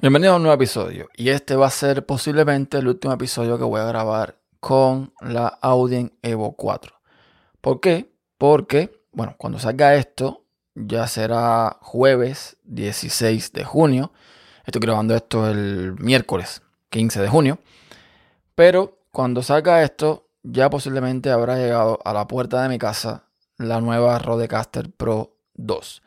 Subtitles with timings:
[0.00, 3.64] Bienvenido a un nuevo episodio y este va a ser posiblemente el último episodio que
[3.64, 6.94] voy a grabar con la Audien Evo 4.
[7.60, 8.10] ¿Por qué?
[8.38, 14.10] Porque, bueno, cuando salga esto ya será jueves 16 de junio.
[14.64, 17.58] Estoy grabando esto el miércoles 15 de junio.
[18.54, 23.24] Pero cuando salga esto ya posiblemente habrá llegado a la puerta de mi casa
[23.58, 26.02] la nueva Rodecaster Pro 2.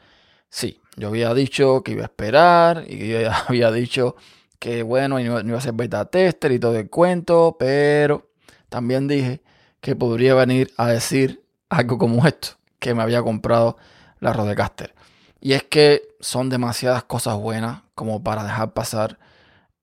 [0.50, 4.16] Sí, yo había dicho que iba a esperar y yo había dicho
[4.60, 8.30] que bueno, no iba a ser beta tester y todo el cuento, pero
[8.70, 9.42] también dije
[9.82, 13.78] que podría venir a decir algo como esto, que me había comprado
[14.20, 14.96] la Rodecaster.
[15.42, 19.20] Y es que son demasiadas cosas buenas como para dejar pasar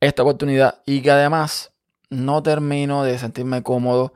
[0.00, 1.72] esta oportunidad y que además
[2.08, 4.14] no termino de sentirme cómodo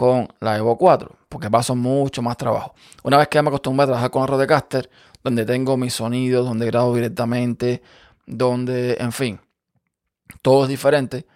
[0.00, 2.74] con la Evo 4, porque paso mucho más trabajo.
[3.02, 4.88] Una vez que ya me acostumbré a trabajar con la Rodecaster,
[5.22, 7.82] donde tengo mis sonidos, donde grabo directamente,
[8.24, 9.40] donde, en fin,
[10.40, 11.26] todo es diferente.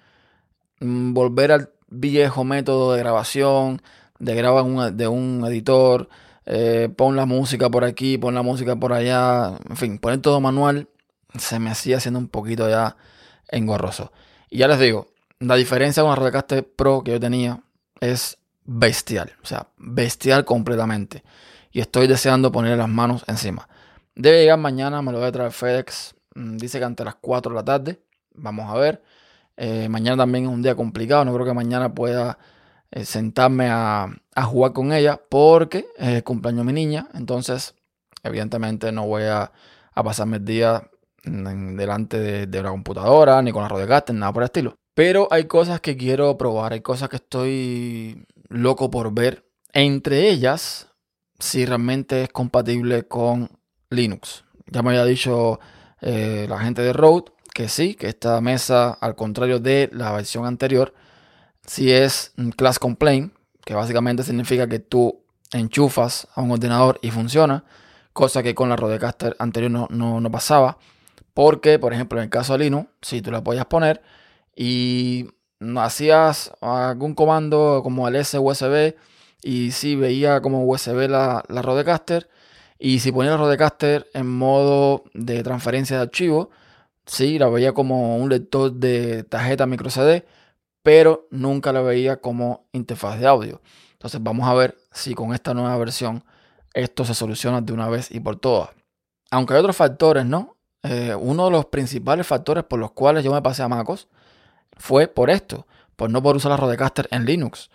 [0.80, 3.83] Mm, volver al viejo método de grabación,
[4.19, 6.08] de grabar de un editor,
[6.47, 10.41] eh, pon la música por aquí, pon la música por allá, en fin, poner todo
[10.41, 10.88] manual,
[11.38, 12.97] se me hacía haciendo un poquito ya
[13.48, 14.10] engorroso.
[14.48, 17.60] Y ya les digo, la diferencia con la Rodecaster Pro que yo tenía
[18.00, 21.22] es bestial, o sea, bestial completamente.
[21.70, 23.68] Y estoy deseando poner las manos encima.
[24.14, 26.14] Debe llegar mañana, me lo voy a traer FedEx.
[26.34, 28.00] Mm, dice que ante las 4 de la tarde.
[28.34, 29.02] Vamos a ver.
[29.56, 31.24] Eh, mañana también es un día complicado.
[31.24, 32.38] No creo que mañana pueda
[32.90, 34.08] eh, sentarme a,
[34.44, 37.08] jugar con ella porque es el cumpleaños de mi niña.
[37.14, 37.74] Entonces,
[38.22, 39.52] evidentemente no voy a,
[39.94, 40.90] pasarme el día
[41.24, 44.76] delante de, de, la computadora ni con la Rodecaster, nada por el estilo.
[44.94, 49.48] Pero hay cosas que quiero probar, hay cosas que estoy loco por ver.
[49.72, 50.88] Entre ellas,
[51.38, 53.50] si realmente es compatible con
[53.91, 54.44] Linux.
[54.66, 55.60] Ya me había dicho
[56.00, 60.44] eh, la gente de Rode que sí, que esta mesa, al contrario de la versión
[60.44, 60.92] anterior,
[61.66, 63.32] sí es class complaint,
[63.65, 67.65] que básicamente significa que tú enchufas a un ordenador y funciona,
[68.12, 70.78] cosa que con la Rodecaster anterior no, no, pasaba.
[71.32, 74.03] Porque, por ejemplo, en el caso de Linux, si tú la podías poner
[74.56, 75.28] y
[75.76, 78.94] hacías algún comando como el S USB
[79.42, 82.28] y si veía como USB la, la Rodecaster,
[82.78, 86.50] y si ponía el Rodecaster en modo de transferencia de archivo,
[87.06, 90.26] sí, la veía como un lector de tarjeta micro CD,
[90.82, 93.60] pero nunca la veía como interfaz de audio.
[93.92, 96.24] Entonces vamos a ver si con esta nueva versión
[96.74, 98.70] esto se soluciona de una vez y por todas.
[99.30, 100.56] Aunque hay otros factores, ¿no?
[100.82, 104.08] Eh, uno de los principales factores por los cuales yo me pasé a MacOS
[104.76, 107.70] fue por esto, por no poder usar la Rodecaster en Linux.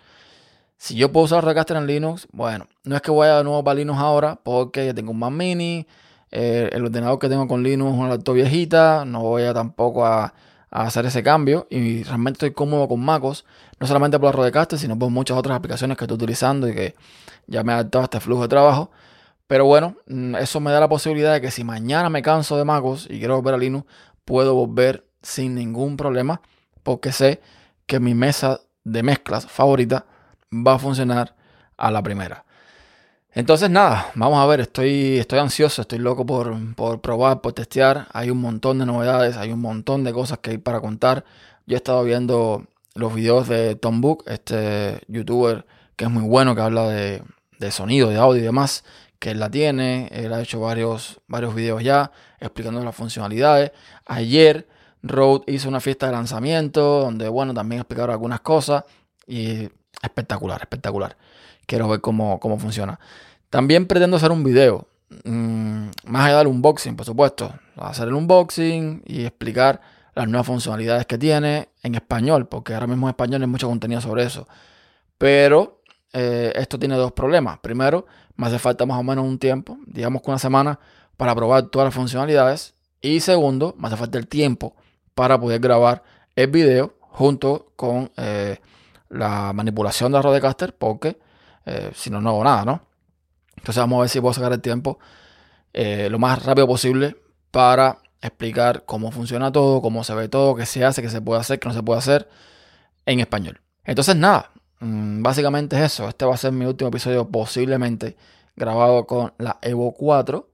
[0.76, 3.74] Si yo puedo usar Rodecaster en Linux, bueno, no es que vaya de nuevo para
[3.74, 5.86] Linux ahora, porque ya tengo un Mac Mini,
[6.30, 10.06] eh, el ordenador que tengo con Linux es una laptop viejita, no voy a tampoco
[10.06, 10.32] a,
[10.70, 13.44] hacer ese cambio y realmente estoy cómodo con MacOS,
[13.80, 16.94] no solamente por la Rodecaster, sino por muchas otras aplicaciones que estoy utilizando y que
[17.48, 18.90] ya me ha adaptado a este flujo de trabajo.
[19.48, 22.64] Pero bueno, mm, eso me da la posibilidad de que si mañana me canso de
[22.64, 23.84] MacOS y quiero volver a Linux,
[24.24, 26.40] puedo volver sin ningún problema,
[26.82, 27.40] porque sé
[27.86, 30.06] que mi mesa de mezclas favorita
[30.52, 31.34] va a funcionar
[31.76, 32.44] a la primera.
[33.32, 38.08] Entonces nada, vamos a ver, estoy, estoy ansioso, estoy loco por, por, probar, por testear.
[38.12, 41.24] Hay un montón de novedades, hay un montón de cosas que hay para contar.
[41.66, 45.64] Yo he estado viendo los videos de Tom Book, este youtuber
[45.94, 47.22] que es muy bueno, que habla de,
[47.58, 48.84] de sonido, de audio y demás,
[49.18, 50.08] que él la tiene.
[50.10, 52.10] Él ha hecho varios, varios videos ya
[52.40, 53.70] explicando las funcionalidades.
[54.06, 54.66] Ayer
[55.02, 58.84] Rode hizo una fiesta de lanzamiento donde, bueno, también explicaron algunas cosas.
[59.26, 59.68] Y
[60.02, 61.16] espectacular, espectacular.
[61.66, 62.98] Quiero ver cómo, cómo funciona.
[63.48, 64.86] También pretendo hacer un video.
[65.24, 67.52] Mm, más allá del unboxing, por supuesto.
[67.76, 69.80] Hacer el unboxing y explicar
[70.14, 74.00] las nuevas funcionalidades que tiene en español, porque ahora mismo en español hay mucho contenido
[74.00, 74.46] sobre eso.
[75.18, 75.82] Pero
[76.12, 77.58] eh, esto tiene dos problemas.
[77.60, 78.06] Primero,
[78.36, 80.78] me hace falta más o menos un tiempo, digamos que una semana,
[81.16, 82.74] para probar todas las funcionalidades.
[83.00, 84.74] Y segundo, me hace falta el tiempo
[85.14, 86.02] para poder grabar
[86.36, 88.58] el video junto con eh,
[89.08, 91.18] la manipulación de Rodecaster porque
[91.66, 92.82] eh, si no, no hago nada, ¿no?
[93.56, 94.98] Entonces vamos a ver si puedo sacar el tiempo
[95.72, 97.16] eh, lo más rápido posible
[97.50, 101.40] para explicar cómo funciona todo, cómo se ve todo, qué se hace, qué se puede
[101.40, 102.28] hacer, qué no se puede hacer
[103.06, 103.60] en español.
[103.84, 106.08] Entonces nada, mm, básicamente es eso.
[106.08, 108.16] Este va a ser mi último episodio posiblemente
[108.56, 110.50] grabado con la Evo 4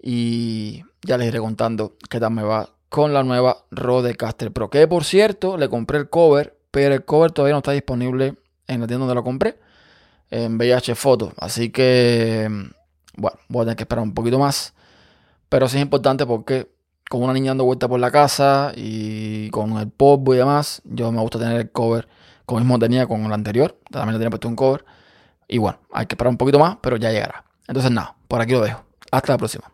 [0.00, 4.70] y ya les iré contando qué tal me va con la nueva Rodecaster Pro.
[4.70, 8.34] Que por cierto, le compré el cover pero el cover todavía no está disponible
[8.66, 9.60] en la tienda donde lo compré,
[10.28, 11.32] en VIH Photo.
[11.36, 12.48] Así que,
[13.16, 14.74] bueno, voy a tener que esperar un poquito más.
[15.48, 16.68] Pero sí es importante porque
[17.08, 21.12] con una niña dando vuelta por la casa y con el polvo y demás, yo
[21.12, 22.08] me gusta tener el cover
[22.44, 23.78] como mismo tenía con el anterior.
[23.92, 24.84] También le tenía puesto un cover.
[25.46, 27.44] Y bueno, hay que esperar un poquito más, pero ya llegará.
[27.68, 28.84] Entonces nada, por aquí lo dejo.
[29.12, 29.73] Hasta la próxima.